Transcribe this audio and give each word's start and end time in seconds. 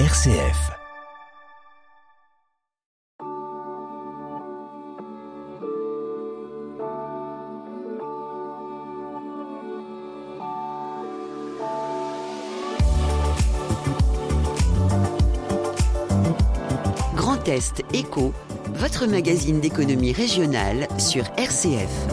RCF. 0.00 0.72
Grand 17.14 17.46
Est 17.46 17.84
Éco, 17.92 18.32
votre 18.74 19.06
magazine 19.06 19.60
d'économie 19.60 20.10
régionale 20.10 20.88
sur 20.98 21.24
RCF. 21.36 22.08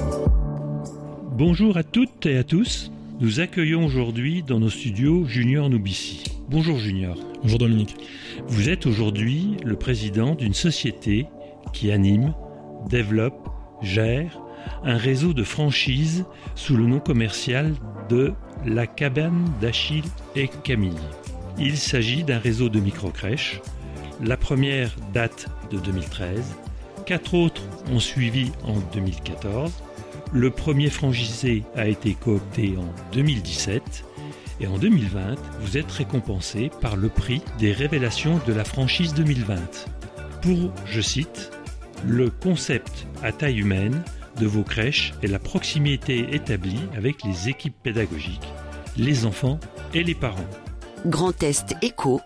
Bonjour 1.31 1.77
à 1.77 1.83
toutes 1.83 2.27
et 2.27 2.37
à 2.37 2.43
tous. 2.43 2.91
Nous 3.21 3.39
accueillons 3.39 3.85
aujourd'hui 3.85 4.41
dans 4.41 4.59
nos 4.59 4.71
studios 4.71 5.27
Junior 5.27 5.69
Noubissi. 5.69 6.23
Bonjour 6.49 6.79
Junior. 6.79 7.15
Bonjour 7.43 7.59
Dominique. 7.59 7.95
Vous 8.47 8.67
êtes 8.67 8.87
aujourd'hui 8.87 9.57
le 9.63 9.75
président 9.75 10.33
d'une 10.33 10.55
société 10.55 11.27
qui 11.71 11.91
anime, 11.91 12.33
développe, 12.89 13.47
gère 13.83 14.41
un 14.83 14.97
réseau 14.97 15.33
de 15.33 15.43
franchises 15.43 16.25
sous 16.55 16.75
le 16.75 16.87
nom 16.87 16.99
commercial 16.99 17.75
de 18.09 18.33
La 18.65 18.87
Cabane 18.87 19.53
d'Achille 19.61 20.09
et 20.35 20.47
Camille. 20.63 20.97
Il 21.59 21.77
s'agit 21.77 22.23
d'un 22.23 22.39
réseau 22.39 22.69
de 22.69 22.79
micro-crèches. 22.79 23.61
La 24.25 24.35
première 24.35 24.95
date 25.13 25.45
de 25.69 25.77
2013. 25.77 26.55
Quatre 27.05 27.35
autres 27.35 27.61
ont 27.91 27.99
suivi 27.99 28.51
en 28.63 28.79
2014. 28.93 29.71
Le 30.33 30.49
premier 30.49 30.89
franchisé 30.89 31.63
a 31.75 31.87
été 31.87 32.13
coopté 32.13 32.75
en 32.77 32.93
2017 33.11 34.05
et 34.61 34.67
en 34.67 34.77
2020, 34.77 35.35
vous 35.59 35.77
êtes 35.77 35.91
récompensé 35.91 36.71
par 36.79 36.95
le 36.95 37.09
prix 37.09 37.41
des 37.59 37.73
révélations 37.73 38.39
de 38.47 38.53
la 38.53 38.63
franchise 38.63 39.13
2020 39.13 39.55
pour, 40.41 40.71
je 40.85 41.01
cite, 41.01 41.51
le 42.05 42.29
concept 42.29 43.07
à 43.21 43.33
taille 43.33 43.59
humaine 43.59 44.03
de 44.39 44.45
vos 44.45 44.63
crèches 44.63 45.13
et 45.21 45.27
la 45.27 45.37
proximité 45.37 46.33
établie 46.33 46.79
avec 46.95 47.23
les 47.23 47.49
équipes 47.49 47.75
pédagogiques, 47.83 48.53
les 48.95 49.25
enfants 49.25 49.59
et 49.93 50.03
les 50.03 50.15
parents. 50.15 50.47
Grand 51.05 51.43
Est 51.43 51.75
Éco, 51.81 52.21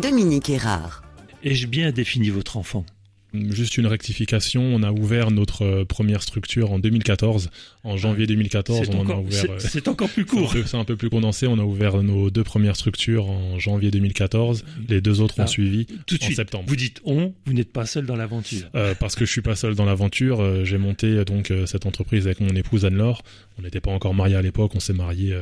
Dominique 0.00 0.48
Erard. 0.48 1.02
Ai-je 1.44 1.66
bien 1.66 1.92
défini 1.92 2.30
votre 2.30 2.56
enfant? 2.56 2.86
Juste 3.34 3.78
une 3.78 3.86
rectification, 3.86 4.62
on 4.62 4.82
a 4.82 4.92
ouvert 4.92 5.30
notre 5.30 5.62
euh, 5.64 5.84
première 5.84 6.22
structure 6.22 6.72
en 6.72 6.78
2014. 6.78 7.50
En 7.84 7.96
janvier 7.96 8.26
2014, 8.26 8.80
C'est 8.84 8.94
on 8.94 9.00
encore, 9.00 9.16
a 9.18 9.20
ouvert. 9.22 9.40
c'est- 9.40 9.50
euh, 9.50 9.58
c'est 9.58 9.88
encore 9.88 10.08
plus 10.08 10.22
un 10.22 10.26
court. 10.26 10.54
C'est 10.66 10.76
un 10.76 10.84
peu 10.84 10.96
plus 10.96 11.10
condensé. 11.10 11.46
On 11.46 11.58
a 11.58 11.62
ouvert 11.64 12.02
nos 12.02 12.30
deux 12.30 12.44
premières 12.44 12.76
structures 12.76 13.28
en 13.28 13.58
janvier 13.58 13.90
2014. 13.90 14.64
Les 14.88 15.00
deux 15.00 15.20
autres 15.20 15.34
Ah, 15.38 15.44
ont 15.44 15.46
suivi 15.46 15.86
Tout 16.06 16.16
de 16.18 16.22
en 16.22 16.26
suite, 16.26 16.36
septembre. 16.36 16.64
vous 16.68 16.76
dites 16.76 17.00
on, 17.04 17.32
vous 17.46 17.52
n'êtes 17.52 17.72
pas 17.72 17.86
seul 17.86 18.06
dans 18.06 18.16
l'aventure. 18.16 18.68
Euh, 18.74 18.94
parce 18.94 19.14
que 19.16 19.24
je 19.24 19.30
suis 19.32 19.40
pas 19.42 19.56
seul 19.56 19.74
dans 19.74 19.84
l'aventure. 19.84 20.64
J'ai 20.64 20.78
monté 20.78 21.24
donc 21.24 21.52
cette 21.66 21.86
entreprise 21.86 22.26
avec 22.26 22.40
mon 22.40 22.54
épouse 22.54 22.84
Anne-Laure. 22.84 23.22
On 23.58 23.62
n'était 23.62 23.80
pas 23.80 23.90
encore 23.90 24.14
mariés 24.14 24.36
à 24.36 24.42
l'époque. 24.42 24.72
On 24.74 24.80
s'est 24.80 24.92
mariés 24.92 25.34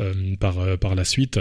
euh, 0.00 0.12
par 0.38 0.58
euh, 0.60 0.76
par 0.76 0.94
la 0.94 1.04
suite. 1.04 1.40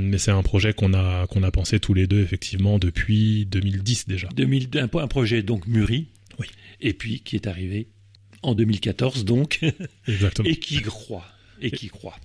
Mais 0.00 0.18
c'est 0.18 0.30
un 0.30 0.42
projet 0.42 0.72
qu'on 0.72 0.92
a 0.94 1.26
qu'on 1.28 1.42
a 1.42 1.50
pensé 1.50 1.78
tous 1.80 1.94
les 1.94 2.06
deux 2.06 2.20
effectivement 2.20 2.78
depuis 2.78 3.46
2010 3.46 4.06
déjà. 4.08 4.28
2002, 4.36 4.80
un, 4.80 4.88
un 4.92 5.06
projet 5.08 5.42
donc 5.44 5.66
mûri, 5.66 6.08
Oui. 6.38 6.46
et 6.80 6.92
puis 6.94 7.20
qui 7.20 7.36
est 7.36 7.46
arrivé 7.46 7.88
en 8.42 8.54
2014 8.54 9.24
donc, 9.24 9.60
Exactement. 10.08 10.48
et 10.48 10.56
qui 10.56 10.80
croit, 10.82 11.26
et 11.60 11.70
qui 11.70 11.88
croit. 11.88 12.16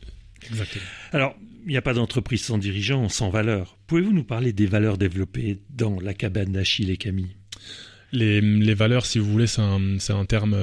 Exactement. 0.49 0.83
Alors, 1.11 1.35
il 1.65 1.69
n'y 1.69 1.77
a 1.77 1.81
pas 1.81 1.93
d'entreprise 1.93 2.41
sans 2.43 2.57
dirigeant, 2.57 3.09
sans 3.09 3.29
valeur. 3.29 3.77
Pouvez-vous 3.87 4.13
nous 4.13 4.23
parler 4.23 4.53
des 4.53 4.65
valeurs 4.65 4.97
développées 4.97 5.59
dans 5.69 5.99
la 5.99 6.13
cabane 6.13 6.51
d'Achille 6.53 6.89
et 6.89 6.97
Camille? 6.97 7.35
Les, 8.11 8.73
valeurs, 8.73 9.05
si 9.05 9.19
vous 9.19 9.29
voulez, 9.31 9.47
c'est 9.47 9.61
un, 9.61 10.25
terme, 10.25 10.55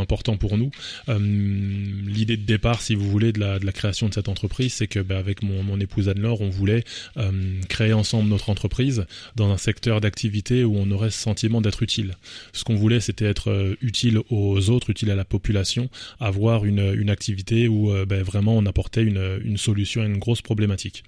important 0.00 0.36
pour 0.36 0.58
nous. 0.58 0.70
Euh, 1.08 1.18
L'idée 1.18 2.36
de 2.36 2.44
départ, 2.44 2.82
si 2.82 2.94
vous 2.94 3.08
voulez, 3.08 3.32
de 3.32 3.40
la, 3.40 3.72
création 3.72 4.08
de 4.08 4.14
cette 4.14 4.28
entreprise, 4.28 4.74
c'est 4.74 4.86
que, 4.86 4.98
bah, 4.98 5.18
avec 5.18 5.42
mon, 5.42 5.80
épouse 5.80 6.08
Anne-Laure, 6.08 6.40
on 6.40 6.50
voulait 6.50 6.84
euh, 7.16 7.60
créer 7.68 7.92
ensemble 7.92 8.28
notre 8.28 8.50
entreprise 8.50 9.06
dans 9.36 9.50
un 9.50 9.56
secteur 9.56 10.00
d'activité 10.00 10.64
où 10.64 10.76
on 10.76 10.90
aurait 10.90 11.10
ce 11.10 11.18
sentiment 11.18 11.60
d'être 11.60 11.82
utile. 11.82 12.14
Ce 12.52 12.64
qu'on 12.64 12.76
voulait, 12.76 13.00
c'était 13.00 13.24
être 13.24 13.50
euh, 13.50 13.76
utile 13.80 14.20
aux 14.30 14.70
autres, 14.70 14.90
utile 14.90 15.10
à 15.10 15.16
la 15.16 15.24
population, 15.24 15.88
avoir 16.20 16.64
une, 16.64 17.10
activité 17.10 17.68
où 17.68 17.92
bah, 18.06 18.22
vraiment 18.22 18.56
on 18.56 18.64
apportait 18.64 19.02
une 19.02 19.56
solution 19.56 20.02
à 20.02 20.06
une 20.06 20.18
grosse 20.18 20.40
problématique 20.40 21.04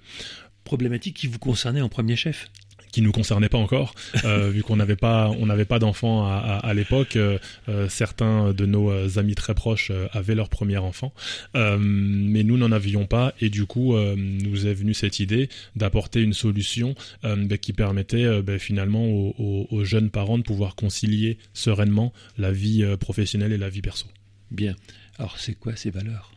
Problématique 0.65 1.15
qui 1.15 1.27
vous 1.27 1.37
concernait 1.37 1.81
en 1.81 1.89
premier 1.89 2.15
chef 2.15 2.49
qui 2.95 3.01
nous 3.01 3.11
concernait 3.11 3.49
pas 3.49 3.57
encore, 3.57 3.93
euh, 4.23 4.49
vu 4.53 4.63
qu'on 4.63 4.77
n'avait 4.77 4.95
pas, 4.95 5.29
on 5.37 5.45
n'avait 5.47 5.65
pas 5.65 5.79
d'enfants 5.79 6.25
à, 6.25 6.35
à, 6.37 6.57
à 6.69 6.73
l'époque. 6.73 7.17
euh, 7.17 7.37
euh, 7.67 7.89
certains 7.89 8.53
de 8.53 8.65
nos 8.65 9.19
amis 9.19 9.35
très 9.35 9.53
proches 9.53 9.91
avaient 10.13 10.33
leur 10.35 10.47
premier 10.47 10.77
enfant, 10.77 11.13
mais 11.53 12.43
nous 12.43 12.57
n'en 12.57 12.71
avions 12.71 13.05
pas, 13.05 13.33
et 13.41 13.49
du 13.49 13.65
coup, 13.65 13.95
nous 13.97 14.67
est 14.67 14.73
venue 14.73 14.93
cette 14.93 15.19
idée 15.19 15.49
d'apporter 15.75 16.21
une 16.21 16.33
solution 16.33 16.95
bah, 17.23 17.57
qui 17.57 17.73
permettait 17.73 18.41
bah, 18.41 18.57
finalement 18.59 19.05
aux, 19.07 19.35
aux- 19.37 19.67
aux 19.71 19.83
jeunes 19.83 20.09
parents 20.09 20.37
de 20.37 20.43
pouvoir 20.43 20.75
concilier 20.75 21.37
sereinement 21.53 22.13
la 22.37 22.51
vie 22.51 22.85
professionnelle 22.99 23.51
et 23.51 23.57
la 23.57 23.69
vie 23.69 23.81
perso. 23.81 24.05
Bien. 24.51 24.75
Alors, 25.17 25.39
c'est 25.39 25.55
quoi 25.55 25.75
ces 25.75 25.89
valeurs? 25.89 26.31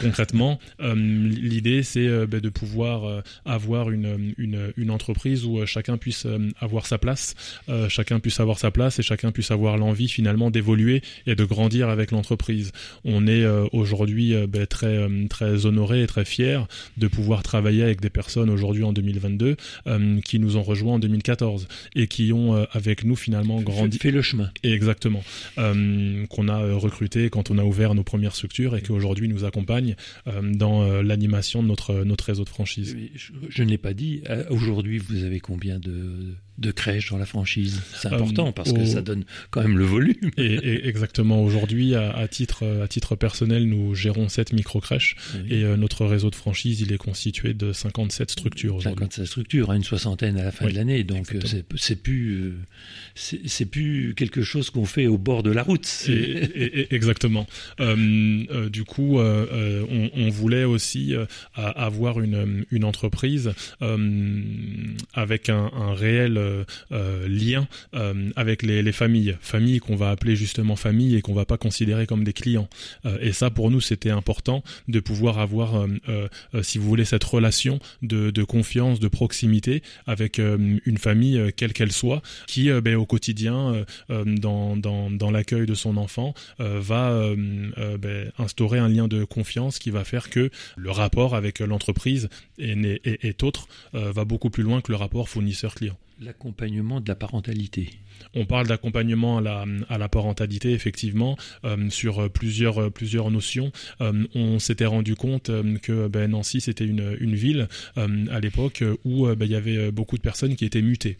Concrètement, 0.00 0.58
euh, 0.80 0.94
l'idée 0.94 1.82
c'est 1.82 2.06
euh, 2.06 2.26
bah, 2.26 2.40
de 2.40 2.48
pouvoir 2.48 3.04
euh, 3.04 3.22
avoir 3.44 3.90
une, 3.90 4.34
une, 4.38 4.72
une 4.76 4.90
entreprise 4.90 5.44
où 5.44 5.64
chacun 5.66 5.96
puisse 5.96 6.26
avoir 6.60 6.86
sa 6.86 6.98
place, 6.98 7.34
euh, 7.68 7.88
chacun 7.88 8.20
puisse 8.20 8.40
avoir 8.40 8.58
sa 8.58 8.70
place 8.70 8.98
et 8.98 9.02
chacun 9.02 9.32
puisse 9.32 9.50
avoir 9.50 9.76
l'envie 9.76 10.08
finalement 10.08 10.50
d'évoluer 10.50 11.02
et 11.26 11.34
de 11.34 11.44
grandir 11.44 11.88
avec 11.88 12.10
l'entreprise. 12.10 12.72
On 13.04 13.26
est 13.26 13.42
euh, 13.42 13.66
aujourd'hui 13.72 14.34
bah, 14.46 14.66
très 14.66 15.06
très 15.28 15.66
honoré 15.66 16.02
et 16.02 16.06
très 16.06 16.24
fier 16.24 16.66
de 16.96 17.08
pouvoir 17.08 17.42
travailler 17.42 17.82
avec 17.82 18.00
des 18.00 18.10
personnes 18.10 18.50
aujourd'hui 18.50 18.84
en 18.84 18.92
2022 18.92 19.56
euh, 19.86 20.20
qui 20.20 20.38
nous 20.38 20.56
ont 20.56 20.62
rejoints 20.62 20.94
en 20.94 20.98
2014 20.98 21.68
et 21.94 22.06
qui 22.06 22.32
ont 22.32 22.66
avec 22.72 23.04
nous 23.04 23.16
finalement 23.16 23.60
grandi. 23.60 23.98
Fait 23.98 24.10
le 24.10 24.22
chemin. 24.22 24.50
Exactement. 24.62 25.22
Qu'on 25.56 26.48
a 26.48 26.74
recruté 26.74 27.30
quand 27.30 27.50
on 27.50 27.58
a 27.58 27.64
ouvert 27.64 27.94
nos 27.94 28.04
premières 28.18 28.34
structures 28.34 28.74
et 28.74 28.82
qui 28.82 28.90
aujourd'hui 28.90 29.28
nous 29.28 29.44
accompagne 29.44 29.94
euh, 30.26 30.42
dans 30.42 30.82
euh, 30.82 31.02
l'animation 31.02 31.62
de 31.62 31.68
notre, 31.68 32.02
notre 32.02 32.24
réseau 32.24 32.42
de 32.42 32.48
franchise. 32.48 32.96
Je, 33.14 33.32
je 33.48 33.62
ne 33.62 33.70
l'ai 33.70 33.78
pas 33.78 33.94
dit. 33.94 34.22
Euh, 34.28 34.42
Aujourd'hui, 34.50 34.98
vous 34.98 35.22
avez 35.22 35.38
combien 35.38 35.78
de, 35.78 36.34
de 36.58 36.70
crèches 36.72 37.10
dans 37.10 37.18
la 37.18 37.26
franchise 37.26 37.80
C'est 37.94 38.08
important 38.08 38.48
Euh, 38.48 38.52
parce 38.52 38.72
que 38.72 38.80
au- 38.80 38.84
ça 38.86 39.00
donne 39.02 39.24
quand 39.50 39.62
même 39.62 39.78
le 39.78 39.84
volume. 39.84 40.16
Et, 40.36 40.54
et 40.54 40.88
exactement 40.88 41.42
aujourd'hui, 41.42 41.94
à, 41.94 42.10
à 42.10 42.26
titre 42.28 42.66
à 42.82 42.88
titre 42.88 43.14
personnel, 43.16 43.64
nous 43.68 43.94
gérons 43.94 44.28
7 44.28 44.52
micro-crèches 44.52 45.16
et 45.48 45.62
euh, 45.64 45.76
notre 45.76 46.04
réseau 46.04 46.30
de 46.30 46.34
franchise, 46.34 46.80
il 46.80 46.92
est 46.92 46.98
constitué 46.98 47.54
de 47.54 47.72
57 47.72 48.30
structures 48.30 48.74
aujourd'hui. 48.76 49.00
57 49.06 49.26
structures, 49.26 49.70
hein, 49.70 49.76
une 49.76 49.84
soixantaine 49.84 50.36
à 50.38 50.42
la 50.44 50.50
fin 50.52 50.66
Oui, 50.66 50.72
de 50.72 50.76
l'année. 50.78 51.04
Donc, 51.04 51.34
euh, 51.34 51.40
c'est 51.76 52.02
plus, 52.02 52.54
c'est 53.14 53.66
plus 53.66 54.14
quelque 54.16 54.42
chose 54.42 54.70
qu'on 54.70 54.84
fait 54.84 55.06
au 55.06 55.18
bord 55.18 55.42
de 55.42 55.50
la 55.50 55.62
route. 55.62 55.88
Et- 56.08 56.12
et- 56.12 56.94
exactement. 56.94 57.46
Euh, 57.80 58.68
du 58.68 58.84
coup, 58.84 59.18
on, 59.18 60.10
on 60.14 60.28
voulait 60.30 60.64
aussi 60.64 61.14
avoir 61.54 62.20
une, 62.20 62.64
une 62.70 62.84
entreprise 62.84 63.52
avec 65.14 65.48
un, 65.48 65.70
un 65.74 65.94
réel 65.94 66.38
lien 67.28 67.66
euh, 67.94 68.30
avec 68.36 68.62
les, 68.62 68.82
les 68.82 68.92
familles, 68.92 69.36
familles 69.40 69.78
qu'on 69.80 69.96
va 69.96 70.10
appeler 70.10 70.36
justement 70.36 70.76
familles 70.76 71.16
et 71.16 71.20
qu'on 71.22 71.34
va 71.34 71.44
pas 71.44 71.56
considérer 71.58 72.06
comme 72.06 72.24
des 72.24 72.32
clients. 72.32 72.68
Euh, 73.06 73.18
et 73.20 73.32
ça, 73.32 73.50
pour 73.50 73.70
nous, 73.70 73.80
c'était 73.80 74.10
important 74.10 74.62
de 74.88 75.00
pouvoir 75.00 75.38
avoir, 75.38 75.76
euh, 75.76 75.86
euh, 76.08 76.28
euh, 76.54 76.62
si 76.62 76.78
vous 76.78 76.88
voulez, 76.88 77.04
cette 77.04 77.24
relation 77.24 77.78
de, 78.02 78.30
confiance, 78.44 79.00
de 79.00 79.08
proximité 79.08 79.82
avec 80.06 80.38
euh, 80.38 80.78
une 80.84 80.98
famille, 80.98 81.38
euh, 81.38 81.50
quelle 81.54 81.72
qu'elle 81.72 81.92
soit, 81.92 82.22
qui, 82.46 82.70
euh, 82.70 82.80
ben, 82.80 82.96
au 82.96 83.06
quotidien, 83.06 83.74
euh, 83.74 83.84
euh, 84.10 84.24
dans, 84.24 85.30
l'accueil 85.30 85.66
de 85.66 85.74
son 85.74 85.96
enfant, 85.96 86.34
euh, 86.60 86.78
va 86.80 87.10
euh, 87.10 87.36
euh, 87.78 87.98
ben, 87.98 88.30
instaurer 88.38 88.78
un 88.78 88.88
lien 88.88 89.08
de 89.08 89.24
confiance 89.24 89.78
qui 89.78 89.90
va 89.90 90.04
faire 90.04 90.30
que 90.30 90.50
le 90.76 90.90
rapport 90.90 91.34
avec 91.34 91.60
l'entreprise 91.60 92.28
est, 92.58 92.76
est, 93.04 93.24
est- 93.24 93.42
autre, 93.42 93.68
euh, 93.94 94.10
va 94.12 94.24
beaucoup 94.24 94.50
plus 94.50 94.62
loin 94.62 94.80
que 94.80 94.90
le 94.90 94.96
rapport 94.96 95.28
fournisseur-client. 95.28 95.96
L'accompagnement 96.20 97.00
de 97.00 97.08
la 97.08 97.14
parentalité. 97.14 97.90
On 98.34 98.44
parle 98.44 98.66
d'accompagnement 98.66 99.38
à 99.38 99.98
la, 99.98 100.08
parentalité, 100.08 100.72
effectivement, 100.72 101.36
euh, 101.64 101.88
sur 101.90 102.18
euh, 102.18 102.28
plusieurs, 102.28 102.82
euh, 102.82 102.90
plusieurs 102.90 103.30
notions. 103.30 103.70
On 104.00 104.58
s'était 104.58 104.86
rendu 104.86 105.14
compte 105.14 105.50
que 105.82 106.08
ben, 106.08 106.30
Nancy, 106.30 106.60
c'était 106.60 106.84
une, 106.84 107.34
ville 107.34 107.68
à 107.96 108.40
l'époque 108.40 108.82
où 109.04 109.26
ben, 109.26 109.44
il 109.44 109.50
y 109.52 109.54
avait 109.54 109.92
beaucoup 109.92 110.16
de 110.16 110.22
personnes 110.22 110.56
qui 110.56 110.64
étaient 110.64 110.82
mutées 110.82 111.18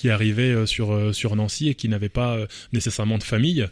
qui 0.00 0.08
arrivaient 0.08 0.66
sur 0.66 1.14
sur 1.14 1.36
Nancy 1.36 1.68
et 1.68 1.74
qui 1.74 1.88
n'avaient 1.88 2.08
pas 2.08 2.38
nécessairement 2.72 3.18
de 3.18 3.22
famille 3.22 3.66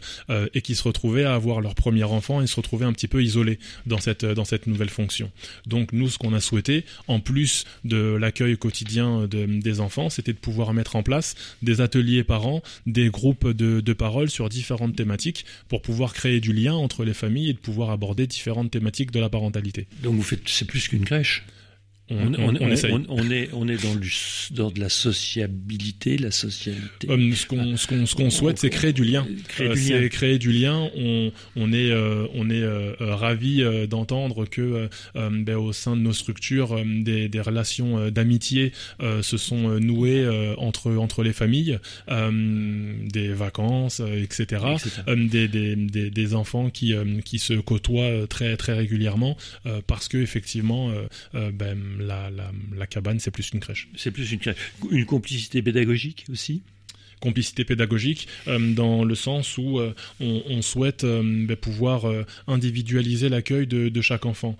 et 0.53 0.61
qui 0.61 0.75
se 0.75 0.83
retrouvaient 0.83 1.23
à 1.23 1.33
avoir 1.33 1.59
leur 1.59 1.73
premier 1.73 2.03
enfant 2.03 2.41
et 2.41 2.47
se 2.47 2.55
retrouvaient 2.55 2.85
un 2.85 2.93
petit 2.93 3.07
peu 3.07 3.23
isolés 3.23 3.57
dans 3.87 3.97
cette 3.97 4.25
dans 4.25 4.45
cette 4.45 4.67
nouvelle 4.67 4.89
fonction. 4.89 5.31
Donc 5.65 5.91
nous, 5.91 6.07
ce 6.07 6.19
qu'on 6.19 6.33
a 6.33 6.39
souhaité, 6.39 6.85
en 7.07 7.19
plus 7.19 7.65
de 7.83 7.97
l'accueil 7.97 8.57
quotidien 8.57 9.27
des 9.27 9.79
enfants, 9.79 10.11
c'était 10.11 10.33
de 10.33 10.37
pouvoir 10.37 10.73
mettre 10.73 10.95
en 10.95 11.01
place 11.01 11.35
des 11.63 11.81
ateliers 11.81 12.23
par 12.23 12.45
an, 12.45 12.61
des 12.85 13.09
groupes 13.09 13.47
de, 13.47 13.81
de 13.81 13.93
parole 13.93 14.29
sur 14.29 14.49
différentes 14.49 14.95
thématiques 14.95 15.45
pour 15.67 15.81
pouvoir 15.81 16.13
créer 16.13 16.39
du 16.39 16.53
lien 16.53 16.75
entre 16.75 17.05
les 17.05 17.15
familles 17.15 17.49
et 17.49 17.53
de 17.53 17.59
pouvoir 17.59 17.89
aborder 17.89 18.27
différentes 18.27 18.69
thématiques 18.69 19.11
de 19.11 19.19
la 19.19 19.29
parentalité. 19.29 19.87
Donc 20.03 20.15
vous 20.15 20.23
faites, 20.23 20.41
c'est 20.45 20.65
plus 20.65 20.87
qu'une 20.87 21.05
crèche? 21.05 21.43
On, 22.11 22.33
on, 22.33 22.55
on, 22.55 23.05
on, 23.09 23.29
est, 23.31 23.49
on 23.53 23.67
est 23.67 23.83
dans, 23.83 23.95
du, 23.95 24.11
dans 24.51 24.71
de 24.71 24.79
la 24.79 24.89
sociabilité, 24.89 26.17
la 26.17 26.31
socialité. 26.31 27.07
Euh, 27.09 27.31
ce 27.35 27.45
qu'on 27.45 27.77
ce 27.77 27.87
qu'on 27.87 28.05
ce 28.05 28.15
qu'on 28.15 28.29
souhaite, 28.29 28.57
c'est 28.57 28.69
créer 28.69 28.93
du 28.93 29.03
lien. 29.03 29.27
Créer, 29.47 29.69
euh, 29.69 29.73
du, 29.75 29.89
lien. 29.89 30.07
créer 30.07 30.39
du 30.39 30.51
lien. 30.51 30.89
On, 30.95 31.31
on 31.55 31.71
est 31.71 31.91
euh, 31.91 32.25
on 32.33 32.49
est 32.49 32.63
euh, 32.63 32.93
ravi 32.99 33.63
d'entendre 33.87 34.45
que 34.45 34.89
ben, 35.15 35.55
au 35.55 35.73
sein 35.73 35.95
de 35.95 36.01
nos 36.01 36.13
structures, 36.13 36.83
des, 36.85 37.29
des 37.29 37.41
relations 37.41 38.09
d'amitié 38.09 38.71
se 39.21 39.37
sont 39.37 39.79
nouées 39.79 40.27
entre 40.57 40.95
entre 40.95 41.23
les 41.23 41.33
familles, 41.33 41.79
des 42.07 43.29
vacances, 43.29 43.99
etc. 43.99 44.65
Des, 45.07 45.47
des, 45.47 45.75
des, 45.75 46.09
des, 46.09 46.33
enfants 46.33 46.69
qui 46.69 46.93
qui 47.23 47.39
se 47.39 47.53
côtoient 47.53 48.27
très 48.27 48.57
très 48.57 48.73
régulièrement 48.73 49.37
parce 49.87 50.07
que 50.07 50.17
effectivement 50.17 50.91
ben, 51.33 51.77
la, 51.99 52.29
la, 52.75 52.87
cabane, 52.87 53.19
c'est 53.19 53.31
plus 53.31 53.51
une 53.51 53.59
crèche. 53.59 53.89
C'est 53.95 54.11
plus 54.11 54.31
une 54.31 54.39
crèche. 54.39 54.57
Une 54.91 55.05
complicité 55.05 55.61
pédagogique 55.61 56.25
aussi? 56.31 56.61
Complicité 57.19 57.65
pédagogique 57.65 58.29
euh, 58.47 58.73
dans 58.73 59.03
le 59.03 59.13
sens 59.13 59.57
où 59.57 59.79
euh, 59.79 59.93
on, 60.21 60.61
souhaite 60.61 61.03
euh, 61.03 61.21
ben, 61.45 61.57
pouvoir 61.57 62.05
individualiser 62.47 63.27
l'accueil 63.27 63.67
de, 63.67 64.01
chaque 64.01 64.25
enfant. 64.25 64.57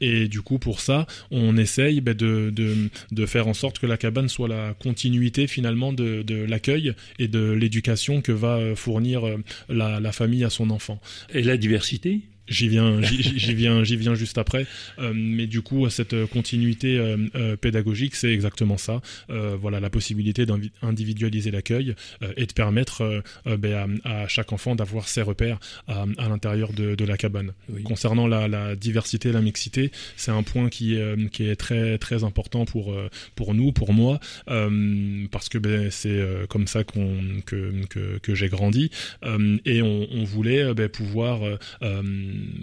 et 0.00 0.28
du 0.28 0.40
coup, 0.40 0.58
pour 0.58 0.80
ça, 0.80 1.06
on 1.30 1.58
essaye 1.58 2.00
ben, 2.00 2.14
de, 2.14 2.50
de, 2.50 3.26
faire 3.26 3.46
en 3.48 3.54
sorte 3.54 3.78
que 3.78 3.86
la 3.86 3.98
cabane 3.98 4.30
soit 4.30 4.48
la 4.48 4.74
continuité 4.74 5.46
finalement 5.46 5.92
de, 5.92 6.24
l'accueil 6.48 6.94
et 7.18 7.28
de 7.28 7.50
l'éducation 7.50 8.22
que 8.22 8.32
va 8.32 8.74
fournir 8.74 9.22
la, 9.68 10.00
la 10.00 10.12
famille 10.12 10.44
à 10.44 10.50
son 10.50 10.70
enfant. 10.70 11.00
Et 11.34 11.42
la 11.42 11.58
diversité? 11.58 12.22
J'y 12.50 12.68
viens, 12.68 13.00
j'y 13.02 13.54
viens, 13.54 13.84
j'y 13.84 13.96
viens 13.96 14.14
juste 14.14 14.36
après. 14.36 14.66
Euh, 14.98 15.12
mais 15.14 15.46
du 15.46 15.62
coup, 15.62 15.88
cette 15.88 16.26
continuité 16.26 16.98
euh, 16.98 17.16
euh, 17.36 17.56
pédagogique, 17.56 18.16
c'est 18.16 18.32
exactement 18.32 18.76
ça. 18.76 19.00
voilà, 19.28 19.78
la 19.80 19.90
possibilité 19.90 20.46
d'individualiser 20.46 21.50
l'accueil 21.50 21.94
et 22.36 22.46
de 22.46 22.52
permettre 22.52 23.22
ben, 23.46 24.00
à, 24.04 24.26
chaque 24.26 24.52
enfant 24.52 24.74
d'avoir 24.74 25.06
ses 25.08 25.22
repères 25.22 25.60
à, 25.86 26.04
l'intérieur 26.28 26.72
de, 26.72 26.94
de, 26.94 27.04
la 27.04 27.16
cabane. 27.16 27.52
Concernant 27.84 28.26
la, 28.26 28.48
la, 28.48 28.74
diversité, 28.74 29.30
la 29.32 29.40
mixité, 29.40 29.92
c'est 30.16 30.32
un 30.32 30.42
point 30.42 30.68
qui 30.68 30.96
est, 30.96 31.30
qui 31.30 31.48
est 31.48 31.56
très 31.56 31.98
très 31.98 32.24
important 32.24 32.64
pour 32.64 32.96
pour 33.36 33.54
nous, 33.54 33.70
pour 33.72 33.92
moi, 33.92 34.18
parce 35.30 35.48
que 35.48 35.58
ben, 35.58 35.90
c'est 35.90 36.20
comme 36.48 36.66
ça 36.66 36.82
qu'on 36.82 37.16
que 37.46 37.86
que, 37.88 38.18
que 38.18 38.34
j'ai 38.34 38.48
grandi 38.48 38.90
et 39.64 39.82
on, 39.82 40.08
on 40.10 40.24
voulait 40.24 40.74
ben, 40.74 40.88
pouvoir 40.88 41.40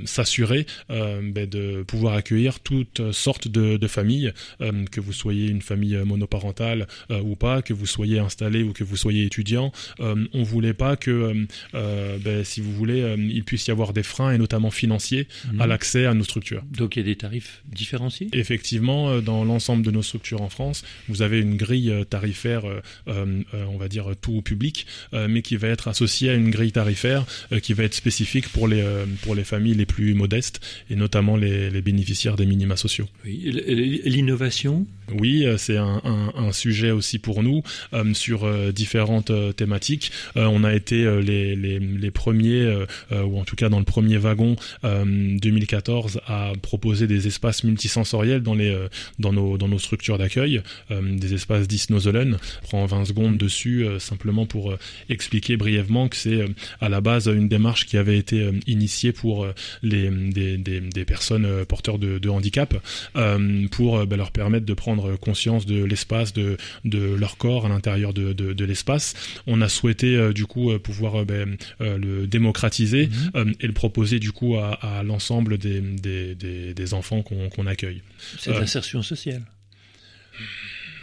s'assurer 0.05 0.65
euh, 0.89 1.21
ben, 1.23 1.47
de 1.47 1.83
pouvoir 1.83 2.15
accueillir 2.15 2.59
toutes 2.59 3.11
sortes 3.11 3.47
de, 3.47 3.77
de 3.77 3.87
familles, 3.87 4.33
euh, 4.61 4.85
que 4.85 4.99
vous 4.99 5.13
soyez 5.13 5.47
une 5.47 5.61
famille 5.61 5.97
monoparentale 5.97 6.87
euh, 7.11 7.21
ou 7.21 7.35
pas, 7.35 7.61
que 7.61 7.73
vous 7.73 7.85
soyez 7.85 8.19
installé 8.19 8.63
ou 8.63 8.73
que 8.73 8.83
vous 8.83 8.97
soyez 8.97 9.25
étudiant. 9.25 9.71
on 9.99 10.43
voulait 10.43 10.73
pas 10.73 10.95
que, 10.95 11.45
ben, 11.73 12.43
si 12.43 12.61
vous 12.61 12.73
voulez, 12.73 13.15
il 13.17 13.43
puisse 13.43 13.67
y 13.67 13.71
avoir 13.71 13.93
des 13.93 14.03
freins 14.03 14.31
et 14.31 14.37
notamment 14.37 14.71
financiers 14.71 15.27
à 15.59 15.63
mhm. 15.63 15.69
l'accès 15.69 16.05
à 16.05 16.13
nos 16.13 16.23
structures. 16.23 16.63
Donc 16.71 16.95
il 16.95 16.99
y 16.99 17.01
a 17.03 17.05
des 17.05 17.15
tarifs 17.15 17.63
différenciés? 17.65 18.29
Effectivement, 18.33 19.19
dans 19.21 19.43
l'ensemble 19.43 19.83
de 19.83 19.91
nos 19.91 20.03
structures 20.03 20.41
en 20.41 20.49
France, 20.49 20.83
vous 21.07 21.21
avez 21.21 21.39
une 21.39 21.57
grille 21.57 21.93
tarifaire, 22.09 22.63
on 23.07 23.77
va 23.77 23.87
dire 23.87 24.15
tout 24.21 24.41
public, 24.41 24.85
mais 25.13 25.41
qui 25.41 25.57
va 25.57 25.67
être 25.67 25.87
associée 25.87 26.29
à 26.29 26.33
une 26.33 26.49
grille 26.49 26.71
tarifaire 26.71 27.25
qui 27.61 27.73
va 27.73 27.83
être 27.83 27.95
spécifique 27.95 28.49
pour 28.49 28.67
les, 28.67 28.83
pour 29.21 29.35
les 29.35 29.43
familles 29.43 29.56
les 29.59 29.85
plus 29.85 30.13
modestes 30.13 30.61
et 30.89 30.95
notamment 30.95 31.35
les, 31.35 31.81
bénéficiaires 31.81 32.35
des 32.35 32.45
minima 32.45 32.75
sociaux. 32.75 33.07
L'innovation? 33.25 34.85
Oui, 35.13 35.45
euh, 35.45 35.57
c'est 35.57 35.77
un, 35.77 36.51
sujet 36.51 36.91
aussi 36.91 37.19
pour 37.19 37.43
nous 37.43 37.61
euh, 37.93 38.13
sur 38.13 38.45
euh, 38.45 38.71
différentes 38.71 39.31
thématiques. 39.55 40.11
on 40.35 40.63
a 40.63 40.73
été 40.73 41.05
les, 41.21 42.11
premiers, 42.11 42.85
ou 43.11 43.39
en 43.39 43.43
tout 43.43 43.55
cas 43.55 43.69
dans 43.69 43.79
le 43.79 43.85
premier 43.85 44.17
wagon 44.17 44.55
2014, 44.83 46.21
à 46.25 46.53
proposer 46.61 47.07
des 47.07 47.27
espaces 47.27 47.63
multisensoriels 47.63 48.41
dans, 48.41 48.53
les, 48.53 48.75
dans, 49.19 49.33
nos, 49.33 49.57
dans 49.57 49.67
nos 49.67 49.79
structures 49.79 50.17
d'accueil, 50.17 50.61
des 50.89 51.33
espaces 51.33 51.67
d'Isnozolen. 51.67 52.37
Je 52.63 52.67
prends 52.67 52.85
20 52.85 53.05
secondes 53.05 53.37
dessus 53.37 53.85
simplement 53.99 54.45
pour 54.45 54.73
expliquer 55.09 55.57
brièvement 55.57 56.07
que 56.07 56.15
c'est 56.15 56.45
à 56.79 56.89
la 56.89 57.01
base 57.01 57.27
une 57.27 57.49
démarche 57.49 57.85
qui 57.85 57.97
avait 57.97 58.17
été 58.17 58.49
initiée 58.67 59.11
pour 59.11 59.47
les, 59.83 60.09
des, 60.09 60.57
des, 60.57 60.81
des 60.81 61.05
personnes 61.05 61.45
euh, 61.45 61.65
porteurs 61.65 61.99
de, 61.99 62.19
de 62.19 62.29
handicap 62.29 62.73
euh, 63.15 63.67
pour 63.69 63.97
euh, 63.97 64.05
bah, 64.05 64.15
leur 64.15 64.31
permettre 64.31 64.65
de 64.65 64.73
prendre 64.73 64.96
conscience 65.19 65.65
de 65.65 65.83
l'espace, 65.83 66.33
de, 66.33 66.57
de 66.85 66.99
leur 66.99 67.37
corps 67.37 67.65
à 67.65 67.69
l'intérieur 67.69 68.13
de, 68.13 68.33
de, 68.33 68.53
de 68.53 68.65
l'espace. 68.65 69.13
On 69.47 69.61
a 69.61 69.69
souhaité 69.69 70.33
du 70.33 70.45
coup 70.45 70.77
pouvoir 70.79 71.25
bah, 71.25 71.45
le 71.79 72.25
démocratiser 72.27 73.09
mhm. 73.33 73.53
et 73.59 73.67
le 73.67 73.73
proposer 73.73 74.19
du 74.19 74.31
coup 74.31 74.57
à, 74.57 74.73
à 74.73 75.03
l'ensemble 75.03 75.57
des, 75.57 75.81
des, 75.81 76.35
des, 76.35 76.73
des, 76.73 76.93
enfants 76.93 77.21
qu'on 77.21 77.67
accueille. 77.67 78.01
C'est 78.39 78.51
l'insertion 78.51 79.01
sociale. 79.03 79.43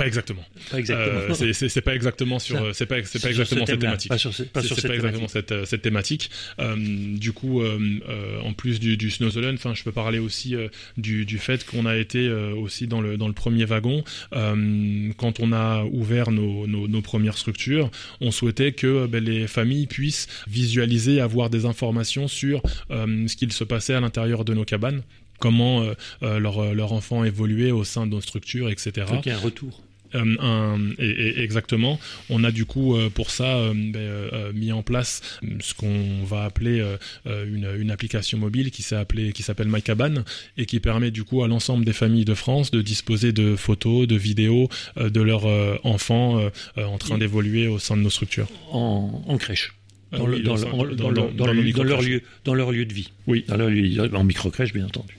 Pas 0.00 0.06
exactement. 0.06 0.42
Pas 0.70 0.78
exactement. 0.78 1.20
Euh, 1.42 1.52
c'est 1.52 1.80
pas 1.82 1.94
exactement 1.94 2.38
sur. 2.38 2.74
C'est 2.74 2.86
pas, 2.86 3.04
c'est 3.04 3.20
pas 3.20 3.28
exactement 3.28 3.66
cette 3.66 3.80
thématique. 3.80 4.08
Pas 4.08 4.16
sur, 4.16 4.32
pas 4.46 4.62
sur 4.62 4.76
cette 4.76 4.86
pas 4.86 4.94
exactement 4.94 5.28
cette, 5.28 5.52
euh, 5.52 5.66
cette 5.66 5.82
thématique. 5.82 6.30
Euh, 6.58 6.74
du 7.18 7.32
coup, 7.32 7.60
euh, 7.60 7.78
euh, 8.08 8.40
en 8.40 8.54
plus 8.54 8.80
du, 8.80 8.96
du 8.96 9.12
enfin, 9.20 9.74
je 9.74 9.82
peux 9.82 9.92
parler 9.92 10.18
aussi 10.18 10.54
euh, 10.54 10.68
du, 10.96 11.26
du 11.26 11.36
fait 11.36 11.66
qu'on 11.66 11.84
a 11.84 11.98
été 11.98 12.30
aussi 12.30 12.86
dans 12.86 13.02
le 13.02 13.18
dans 13.18 13.28
le 13.28 13.34
premier 13.34 13.66
wagon. 13.66 14.02
quand 14.32 15.38
on 15.38 15.52
a 15.52 15.84
ouvert 15.84 16.30
nos, 16.30 16.66
nos, 16.66 16.88
nos 16.88 17.02
premières 17.02 17.36
structures, 17.36 17.90
on 18.22 18.30
souhaitait 18.30 18.72
que 18.72 19.06
ben, 19.06 19.22
les 19.22 19.46
familles 19.46 19.86
puissent 19.86 20.28
visualiser, 20.48 21.20
avoir 21.20 21.50
des 21.50 21.66
informations 21.66 22.26
sur 22.26 22.62
ce 22.88 23.36
qu'il 23.36 23.52
se 23.52 23.64
passait 23.64 23.92
à 23.92 24.00
l'intérieur 24.00 24.46
de 24.46 24.54
nos 24.54 24.64
cabanes 24.64 25.02
comment 25.40 25.82
euh, 25.82 26.38
leur, 26.38 26.74
leur 26.74 26.92
enfant 26.92 27.24
évoluait 27.24 27.72
au 27.72 27.82
sein 27.82 28.06
de 28.06 28.12
nos 28.12 28.20
structures, 28.20 28.70
etc. 28.70 29.06
Donc 29.10 29.26
il 29.26 29.30
y 29.30 29.32
a 29.32 29.36
un 29.36 29.40
retour. 29.40 29.80
Euh, 30.14 30.36
un, 30.40 30.78
et, 30.98 31.40
exactement. 31.42 32.00
On 32.28 32.44
a 32.44 32.50
du 32.50 32.64
coup 32.64 32.96
euh, 32.96 33.10
pour 33.10 33.30
ça 33.30 33.56
euh, 33.56 33.72
ben, 33.74 34.52
mis 34.52 34.72
en 34.72 34.82
place 34.82 35.22
ce 35.60 35.74
qu'on 35.74 36.24
va 36.24 36.44
appeler 36.44 36.84
une, 37.26 37.68
une, 37.78 37.90
application 37.90 38.38
mobile 38.38 38.70
qui 38.70 38.82
s'appelle 38.82 39.32
qui 39.32 39.42
s'appelle 39.42 39.68
MyCaban 39.68 40.24
et 40.56 40.66
qui 40.66 40.80
permet 40.80 41.10
du 41.10 41.24
coup 41.24 41.42
à 41.42 41.48
l'ensemble 41.48 41.84
des 41.84 41.92
familles 41.92 42.24
de 42.24 42.34
France 42.34 42.70
de 42.70 42.82
disposer 42.82 43.32
de 43.32 43.56
photos, 43.56 44.06
de 44.06 44.16
vidéos 44.16 44.68
de 44.96 45.20
leurs 45.20 45.46
enfants 45.84 46.40
en 46.76 46.98
train 46.98 47.18
d'évoluer 47.18 47.66
au 47.66 47.78
sein 47.78 47.96
de 47.96 48.02
nos 48.02 48.10
structures. 48.10 48.48
En, 48.70 49.22
en 49.26 49.38
crèche. 49.38 49.72
Dans, 50.12 50.26
le, 50.26 50.40
dans, 50.40 50.56
dans, 50.56 51.46
leur 51.46 52.02
lieu, 52.02 52.22
dans 52.44 52.54
leur 52.54 52.72
lieu 52.72 52.84
de 52.84 52.92
vie. 52.92 53.12
Oui. 53.28 53.44
Dans 53.46 53.56
leur 53.56 53.70
lieu, 53.70 54.10
en 54.12 54.24
micro-crèche, 54.24 54.72
bien 54.72 54.86
entendu. 54.86 55.16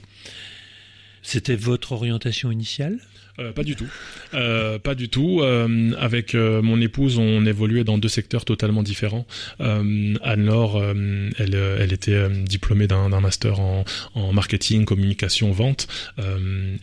C'était 1.22 1.56
votre 1.56 1.92
orientation 1.92 2.50
initiale? 2.50 2.98
Euh, 3.38 3.52
pas 3.52 3.62
du 3.62 3.76
tout. 3.76 3.88
Euh, 4.34 4.78
pas 4.78 4.94
du 4.94 5.08
tout. 5.08 5.40
Euh, 5.40 5.92
avec 5.98 6.34
mon 6.34 6.80
épouse, 6.80 7.18
on 7.18 7.46
évoluait 7.46 7.84
dans 7.84 7.98
deux 7.98 8.08
secteurs 8.08 8.44
totalement 8.44 8.82
différents. 8.82 9.26
Anne-Laure, 9.58 10.82
elle, 11.38 11.54
elle 11.54 11.92
était 11.92 12.28
diplômée 12.30 12.86
d'un 12.86 13.08
master 13.20 13.60
en, 13.60 13.84
en, 14.14 14.32
marketing, 14.32 14.84
communication, 14.84 15.52
vente. 15.52 15.86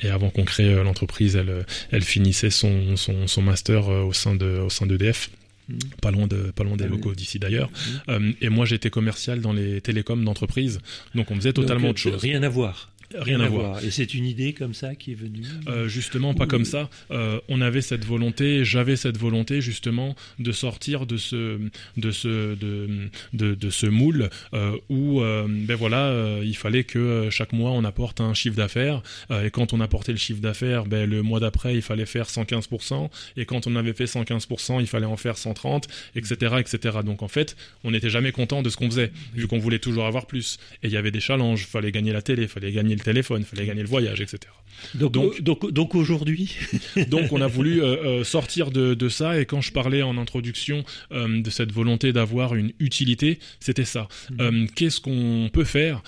et 0.02 0.10
avant 0.10 0.30
qu'on 0.30 0.46
crée 0.46 0.84
l'entreprise, 0.84 1.36
elle, 1.36 1.66
elle 1.92 2.04
finissait 2.04 2.50
son, 2.50 2.96
son, 2.96 3.28
son 3.28 3.42
master 3.42 3.88
au 3.88 4.14
sein 4.14 4.36
de 4.36 4.60
au 4.60 4.70
sein 4.70 4.86
d'EDF. 4.86 5.30
Mmh. 5.70 5.78
pas 6.02 6.10
loin 6.10 6.26
de 6.26 6.52
pas 6.56 6.64
loin 6.64 6.78
des 6.78 6.86
ah 6.86 6.88
locaux 6.88 7.14
d'ici 7.14 7.38
d'ailleurs 7.38 7.70
mmh. 8.08 8.32
et 8.42 8.50
moi 8.50 8.66
j'étais 8.66 8.90
commercial 8.90 9.40
dans 9.40 9.54
les 9.54 9.82
télécoms 9.82 10.24
d'entreprise 10.24 10.80
donc 11.14 11.30
on 11.30 11.36
faisait 11.36 11.54
totalement 11.54 11.90
autre 11.90 12.00
chose 12.00 12.16
rien 12.16 12.42
à 12.42 12.50
voir 12.50 12.90
Rien, 13.16 13.40
à, 13.40 13.48
voir. 13.48 13.84
Et 13.84 13.90
c'est 13.90 14.14
une 14.14 14.26
idée 14.26 14.54
comme 14.54 14.74
ça 14.74 14.94
qui 14.94 15.12
est 15.12 15.16
venue 15.16 15.46
euh, 15.68 15.88
Justement, 15.88 16.34
pas 16.36 16.46
comme 16.46 16.66
ça. 16.66 16.90
Euh, 17.10 17.40
on 17.50 17.60
avait 17.60 17.82
cette 17.82 18.06
volonté, 18.06 18.64
j'avais 18.64 18.96
cette 18.96 19.18
volonté 19.18 19.62
justement 19.62 20.16
de 20.38 20.52
sortir 20.52 21.08
de 21.08 21.18
ce, 21.18 21.60
de 21.98 22.12
ce, 22.12 22.56
de, 22.56 23.56
de, 23.56 23.70
ce 23.70 23.88
moule 23.88 24.30
euh, 24.54 24.78
où 24.90 25.22
ben 25.22 25.76
voilà, 25.76 26.40
il 26.44 26.56
fallait 26.56 26.84
que 26.84 27.30
chaque 27.32 27.54
mois 27.54 27.72
on 27.72 27.84
apporte 27.84 28.22
un 28.22 28.34
chiffre 28.34 28.56
d'affaires. 28.56 29.02
et 29.32 29.50
quand 29.50 29.74
on 29.74 29.82
apportait 29.82 30.12
le 30.12 30.18
chiffre 30.18 30.42
d'affaires, 30.42 30.86
ben, 30.86 31.10
le 31.10 31.24
mois 31.24 31.40
d'après 31.40 31.76
il 31.76 31.82
fallait 31.82 32.06
faire 32.06 32.28
115%. 32.28 33.10
Et 33.38 33.46
quand 33.46 33.68
on 33.68 33.76
avait 33.76 33.94
fait 33.94 34.06
115%, 34.06 34.80
il 34.80 34.88
fallait 34.88 35.06
en 35.06 35.18
faire 35.18 35.36
130%, 35.36 35.88
etc. 36.16 36.56
etc. 36.60 36.98
Donc 37.04 37.24
en 37.24 37.28
fait, 37.28 37.56
on 37.84 37.92
n'était 37.92 38.10
jamais 38.10 38.32
content 38.32 38.62
de 38.62 38.70
ce 38.70 38.78
qu'on 38.78 38.90
faisait, 38.90 39.12
vu 39.34 39.48
qu'on 39.48 39.60
voulait 39.60 39.80
toujours 39.80 40.06
avoir 40.06 40.28
plus. 40.28 40.60
Et 40.84 40.88
il 40.88 40.94
y 40.94 40.98
avait 40.98 41.12
des 41.12 41.20
challenges, 41.20 41.62
il 41.62 41.68
fallait 41.68 41.92
gagner 41.92 42.14
la 42.14 42.22
télé, 42.22 42.44
il 42.44 42.48
fallait 42.48 42.72
gagner 42.72 42.99
le 43.00 43.04
téléphone, 43.04 43.42
il 43.42 43.46
fallait 43.46 43.66
gagner 43.66 43.82
le 43.82 43.88
voyage, 43.88 44.22
etc. 44.22 44.52
Donc, 44.96 45.42
donc, 45.42 45.72
donc, 45.72 45.96
aujourd'hui 45.96 46.56
Donc 47.10 47.32
on 47.32 47.42
a 47.42 47.48
voulu 47.48 47.82
euh, 47.82 48.20
euh, 48.20 48.24
sortir 48.24 48.72
de, 48.72 48.94
de, 48.94 49.10
ça, 49.10 49.40
et 49.40 49.46
quand 49.46 49.62
je 49.62 49.72
parlais 49.72 50.02
en 50.02 50.18
introduction 50.18 50.84
euh, 51.12 51.42
de 51.42 51.50
cette 51.50 51.72
volonté 51.72 52.14
d'avoir 52.14 52.56
une 52.56 52.72
utilité, 52.80 53.40
c'était 53.60 53.86
ça. 53.86 54.08
Mhm. 54.38 54.70
Qu'est-ce 54.76 55.02
qu'on 55.02 55.50
peut 55.52 55.64
faire 55.64 56.02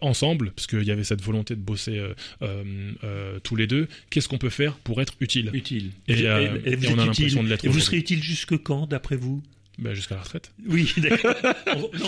ensemble, 0.00 0.52
parce 0.52 0.66
qu'il 0.66 0.82
y 0.84 0.90
avait 0.90 1.04
cette 1.04 1.22
volonté 1.22 1.54
de 1.54 1.60
bosser 1.60 2.00
tous 3.42 3.56
les 3.56 3.66
deux, 3.66 3.88
qu'est-ce 4.10 4.28
qu'on 4.28 4.38
peut 4.38 4.50
faire 4.50 4.74
pour 4.74 5.00
être 5.00 5.14
utile? 5.20 5.50
Utile. 5.52 5.90
Et, 6.08 6.26
on 6.26 6.98
a 6.98 7.06
l'impression 7.06 7.42
de 7.42 7.48
l'être. 7.48 7.64
Et 7.64 7.68
vous 7.68 7.80
serez 7.80 7.98
utile 7.98 8.22
jusque 8.22 8.56
quand, 8.58 8.86
d'après 8.86 9.16
vous? 9.16 9.42
Ben 9.80 9.94
jusqu'à 9.94 10.14
la 10.14 10.20
retraite. 10.20 10.52
Oui, 10.68 10.92
d'accord. 10.98 11.34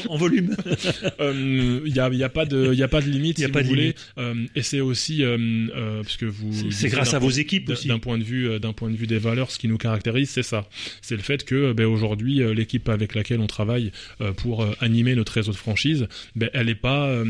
en, 0.08 0.16
volume. 0.16 0.54
Il 0.66 0.76
euh, 1.20 1.80
n'y 1.88 1.98
a, 1.98 2.08
y 2.10 2.22
a, 2.22 2.28
pas 2.28 2.44
de, 2.44 2.74
y 2.74 2.82
a 2.82 2.88
pas 2.88 3.00
de 3.00 3.08
limite, 3.08 3.38
y 3.38 3.44
a 3.44 3.46
si 3.46 3.52
pas 3.52 3.62
vous 3.62 3.68
voulez. 3.68 3.94
Euh, 4.18 4.34
et 4.54 4.62
c'est 4.62 4.80
aussi, 4.80 5.24
euh, 5.24 5.36
euh 5.74 6.02
parce 6.02 6.16
que 6.16 6.26
vous. 6.26 6.70
C'est 6.70 6.88
grâce 6.88 7.14
à 7.14 7.18
vos 7.18 7.30
équipes 7.30 7.70
aussi. 7.70 7.88
D'un 7.88 7.98
point 7.98 8.18
de 8.18 8.24
vue, 8.24 8.48
euh, 8.48 8.58
d'un 8.58 8.72
point 8.72 8.90
de 8.90 8.96
vue 8.96 9.06
des 9.06 9.18
valeurs, 9.18 9.50
ce 9.50 9.58
qui 9.58 9.68
nous 9.68 9.78
caractérise, 9.78 10.30
c'est 10.30 10.42
ça. 10.42 10.68
C'est 11.00 11.16
le 11.16 11.22
fait 11.22 11.44
que, 11.44 11.72
ben, 11.72 11.86
aujourd'hui, 11.86 12.42
l'équipe 12.54 12.88
avec 12.88 13.14
laquelle 13.14 13.40
on 13.40 13.46
travaille 13.46 13.92
pour 14.36 14.66
animer 14.80 15.14
notre 15.14 15.32
réseau 15.32 15.52
de 15.52 15.56
franchise, 15.56 16.06
ben, 16.36 16.50
elle 16.52 16.66
n'est 16.66 16.74
pas, 16.74 17.22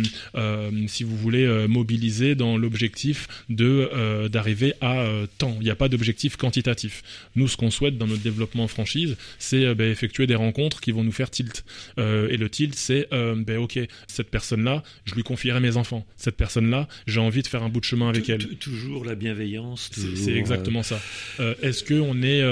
si 0.88 1.04
vous 1.04 1.16
voulez, 1.16 1.66
mobilisée 1.68 2.34
dans 2.34 2.56
l'objectif 2.56 3.28
de 3.48 4.28
d'arriver 4.28 4.74
à 4.80 5.06
temps. 5.38 5.56
Il 5.60 5.64
n'y 5.64 5.70
a 5.70 5.76
pas 5.76 5.88
d'objectif 5.88 6.36
quantitatif. 6.36 7.02
Nous, 7.36 7.48
ce 7.48 7.56
qu'on 7.56 7.70
souhaite 7.70 7.98
dans 7.98 8.06
notre 8.06 8.22
développement 8.22 8.64
en 8.64 8.68
franchise, 8.68 9.16
c'est 9.38 9.74
ben, 9.74 9.90
effectuer 9.90 10.26
des 10.26 10.31
rencontres 10.34 10.80
qui 10.80 10.92
vont 10.92 11.04
nous 11.04 11.12
faire 11.12 11.30
tilt. 11.30 11.64
Euh, 11.98 12.28
et 12.28 12.36
le 12.36 12.48
tilt, 12.48 12.74
c'est, 12.74 13.08
euh, 13.12 13.34
ben 13.36 13.58
ok, 13.58 13.78
cette 14.06 14.30
personne-là, 14.30 14.82
je 15.04 15.14
lui 15.14 15.22
confierai 15.22 15.60
mes 15.60 15.76
enfants. 15.76 16.06
Cette 16.16 16.36
personne-là, 16.36 16.88
j'ai 17.06 17.20
envie 17.20 17.42
de 17.42 17.46
faire 17.46 17.62
un 17.62 17.68
bout 17.68 17.80
de 17.80 17.84
chemin 17.84 18.08
avec 18.08 18.28
elle. 18.28 18.46
Toujours 18.56 19.04
la 19.04 19.14
bienveillance. 19.14 19.90
C'est 19.92 20.34
exactement 20.34 20.80
euh, 20.80 20.82
ça. 20.82 21.54
Est-ce 21.62 21.84
qu'on 21.84 22.22
est, 22.22 22.42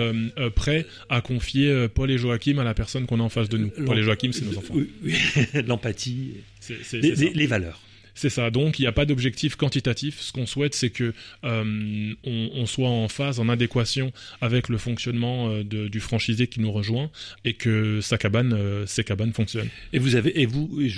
prêt 0.50 0.86
à 1.08 1.20
confier 1.20 1.88
Paul 1.88 2.10
et 2.10 2.18
Joachim 2.18 2.58
à 2.58 2.64
la 2.64 2.74
personne 2.74 3.06
qu'on 3.06 3.20
a 3.20 3.22
en 3.22 3.28
face 3.28 3.48
de 3.48 3.58
nous? 3.58 3.70
Paul 3.70 3.98
et 3.98 4.02
Joachim, 4.02 4.32
c'est 4.32 4.44
nos 4.44 4.58
enfants. 4.58 4.74
L'empathie, 5.66 6.34
les 6.92 7.46
valeurs. 7.46 7.80
C'est 8.14 8.30
ça. 8.30 8.50
Donc, 8.50 8.78
il 8.78 8.82
n'y 8.82 8.88
a 8.88 8.92
pas 8.92 9.06
d'objectif 9.06 9.56
quantitatif. 9.56 10.20
Ce 10.20 10.32
qu'on 10.32 10.46
souhaite, 10.46 10.74
c'est 10.74 10.90
que 10.90 11.12
euh, 11.44 12.14
on, 12.24 12.66
soit 12.66 12.88
en 12.88 13.08
phase, 13.08 13.40
en 13.40 13.48
adéquation 13.48 14.12
avec 14.40 14.68
le 14.68 14.78
fonctionnement 14.78 15.50
euh, 15.50 15.64
du 15.64 16.00
franchisé 16.00 16.46
qui 16.46 16.60
nous 16.60 16.72
rejoint 16.72 17.10
et 17.44 17.54
que 17.54 18.00
sa 18.00 18.18
cabane, 18.18 18.52
euh, 18.52 18.86
ses 18.86 19.04
cabanes 19.04 19.32
fonctionnent. 19.32 19.70
Et 19.92 19.98
vous 19.98 20.14
avez, 20.16 20.46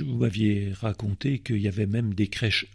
m'aviez 0.06 0.72
raconté 0.80 1.38
qu'il 1.38 1.58
y 1.58 1.68
avait 1.68 1.86
même 1.86 2.14
des 2.14 2.28
crèches 2.28 2.66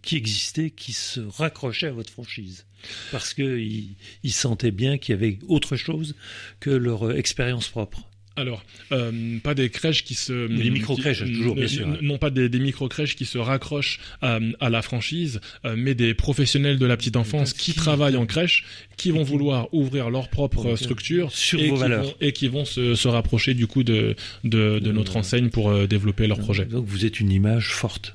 qui 0.00 0.16
existaient, 0.16 0.70
qui 0.70 0.94
se 0.94 1.20
raccrochaient 1.20 1.88
à 1.88 1.92
votre 1.92 2.08
franchise 2.08 2.64
parce 3.12 3.34
qu'ils 3.34 3.96
ils 4.22 4.32
sentaient 4.32 4.70
bien 4.70 4.96
qu'il 4.96 5.14
y 5.14 5.18
avait 5.18 5.38
autre 5.46 5.76
chose 5.76 6.14
que 6.58 6.70
leur 6.70 7.12
expérience 7.12 7.68
propre. 7.68 8.08
Alors, 8.38 8.62
euh, 8.92 9.38
pas 9.40 9.54
des 9.54 9.68
crèches 9.68 10.04
qui 10.04 10.14
se... 10.14 10.46
Des 10.46 10.70
micro-crèches, 10.70 11.24
toujours, 11.24 11.56
bien 11.56 11.66
sûr. 11.66 11.88
Non 12.02 12.18
pas 12.18 12.30
des, 12.30 12.48
micro-crèches 12.48 13.16
qui 13.16 13.24
se 13.24 13.36
raccrochent 13.36 13.98
à, 14.22 14.38
la 14.70 14.80
franchise, 14.82 15.40
euh, 15.64 15.74
mais 15.76 15.96
des 15.96 16.14
professionnels 16.14 16.78
de 16.78 16.86
la 16.86 16.96
petite 16.96 17.16
enfance 17.16 17.52
qui, 17.52 17.74
travaillent 17.74 18.16
en 18.16 18.26
crèche, 18.26 18.64
qui 18.96 19.10
vont 19.10 19.24
vouloir 19.24 19.72
ouvrir 19.74 20.08
leur 20.08 20.28
propre 20.28 20.76
structure 20.76 21.32
sur 21.32 21.58
et, 21.58 21.68
vos 21.68 21.74
qui 21.74 21.80
valeurs. 21.80 22.04
Vont, 22.04 22.14
et 22.20 22.32
qui 22.32 22.46
vont 22.46 22.64
se, 22.64 23.08
rapprocher 23.08 23.54
du 23.54 23.66
coup 23.66 23.82
de, 23.82 24.14
de, 24.44 24.78
notre 24.92 25.16
enseigne 25.16 25.48
pour 25.48 25.70
euh, 25.70 25.88
développer 25.88 26.28
leur 26.28 26.38
projet. 26.38 26.64
Donc 26.64 26.86
vous 26.86 27.06
êtes 27.06 27.18
une 27.18 27.32
image 27.32 27.72
forte. 27.72 28.14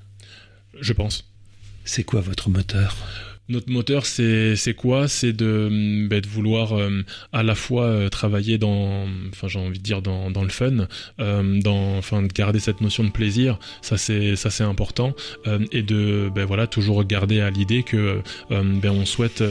Je 0.80 0.94
pense. 0.94 1.28
C'est 1.84 2.06
quoi 2.06 2.22
votre 2.22 2.50
moteur? 2.50 2.96
Notre 3.50 3.70
moteur, 3.72 4.06
c'est 4.06 4.76
quoi? 4.76 5.08
C'est 5.08 5.34
de, 5.34 5.70
mm, 5.70 6.08
de 6.08 6.28
vouloir 6.28 6.74
euh, 6.74 7.04
à 7.32 7.44
la 7.44 7.56
fois 7.56 7.86
euh, 7.86 8.10
travailler 8.10 8.58
dans, 8.58 9.06
le 9.06 10.50
fun, 10.50 10.88
euh, 11.20 11.44
de 11.62 12.34
garder 12.34 12.60
cette 12.60 12.82
notion 12.82 13.04
de 13.04 13.10
plaisir, 13.10 13.60
ça 13.82 13.98
c'est 13.98 14.64
important, 14.64 15.14
et 15.72 15.82
de 15.82 16.32
ben 16.34 16.68
toujours 16.68 17.04
garder 17.04 17.42
à 17.42 17.50
l'idée 17.50 17.84
que 17.84 18.22
ben 18.50 18.90
on 18.92 19.06
souhaite 19.06 19.44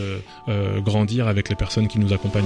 grandir 0.78 1.26
avec 1.28 1.49
les 1.49 1.56
personnes 1.56 1.88
qui 1.88 1.99
nous 1.99 2.12
accompagnent. 2.12 2.44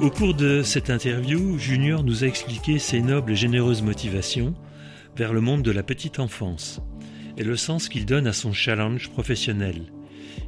Au 0.00 0.10
cours 0.10 0.34
de 0.34 0.62
cette 0.62 0.90
interview, 0.90 1.58
Junior 1.58 2.02
nous 2.02 2.24
a 2.24 2.26
expliqué 2.26 2.78
ses 2.78 3.00
nobles 3.00 3.32
et 3.32 3.36
généreuses 3.36 3.82
motivations 3.82 4.54
vers 5.16 5.32
le 5.32 5.40
monde 5.40 5.62
de 5.62 5.70
la 5.70 5.82
petite 5.82 6.18
enfance 6.18 6.80
et 7.36 7.44
le 7.44 7.56
sens 7.56 7.88
qu'il 7.88 8.06
donne 8.06 8.26
à 8.26 8.32
son 8.32 8.52
challenge 8.52 9.10
professionnel. 9.10 9.82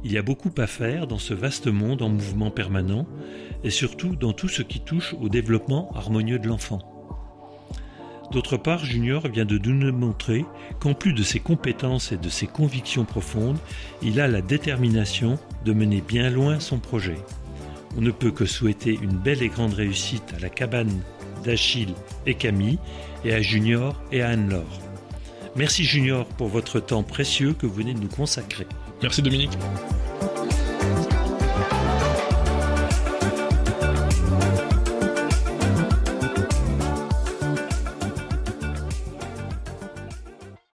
Il 0.03 0.11
y 0.11 0.17
a 0.17 0.21
beaucoup 0.21 0.51
à 0.57 0.67
faire 0.67 1.07
dans 1.07 1.17
ce 1.17 1.33
vaste 1.33 1.67
monde 1.67 2.01
en 2.01 2.09
mouvement 2.09 2.51
permanent 2.51 3.07
et 3.63 3.69
surtout 3.69 4.15
dans 4.15 4.33
tout 4.33 4.47
ce 4.47 4.61
qui 4.61 4.79
touche 4.79 5.15
au 5.19 5.29
développement 5.29 5.91
harmonieux 5.95 6.39
de 6.39 6.47
l'enfant. 6.47 6.79
D'autre 8.31 8.57
part, 8.57 8.83
Junior 8.83 9.27
vient 9.29 9.45
de 9.45 9.57
nous 9.57 9.91
montrer 9.93 10.45
qu'en 10.79 10.93
plus 10.93 11.13
de 11.13 11.23
ses 11.23 11.39
compétences 11.39 12.11
et 12.11 12.17
de 12.17 12.29
ses 12.29 12.47
convictions 12.47 13.05
profondes, 13.05 13.57
il 14.01 14.19
a 14.19 14.27
la 14.27 14.41
détermination 14.41 15.39
de 15.63 15.71
mener 15.71 16.01
bien 16.01 16.29
loin 16.29 16.59
son 16.59 16.79
projet. 16.79 17.17
On 17.97 18.01
ne 18.01 18.11
peut 18.11 18.31
que 18.31 18.45
souhaiter 18.45 18.99
une 19.01 19.17
belle 19.17 19.41
et 19.41 19.47
grande 19.47 19.73
réussite 19.73 20.33
à 20.35 20.39
la 20.39 20.49
cabane 20.49 21.01
d'Achille 21.47 21.95
et 22.25 22.35
Camille 22.35 22.77
et 23.25 23.33
à 23.33 23.41
Junior 23.41 23.99
et 24.11 24.21
à 24.21 24.29
Anne-Laure. 24.29 24.81
Merci 25.55 25.83
Junior 25.83 26.25
pour 26.25 26.49
votre 26.49 26.79
temps 26.79 27.03
précieux 27.03 27.53
que 27.53 27.65
vous 27.65 27.73
venez 27.73 27.93
de 27.93 27.99
nous 27.99 28.09
consacrer. 28.09 28.67
Merci 29.01 29.21
Dominique. 29.21 29.57